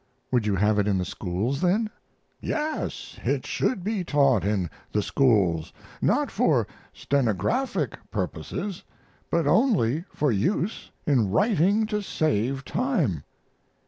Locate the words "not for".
6.01-6.65